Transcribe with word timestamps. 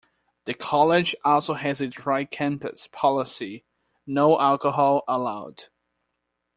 The 0.45 0.55
College 0.55 1.13
also 1.23 1.53
has 1.53 1.79
a 1.79 1.85
"dry 1.85 2.25
campus" 2.25 2.89
policy- 2.91 3.65
no 4.17 4.39
alcohol 4.39 5.03
allowed. 5.07 5.65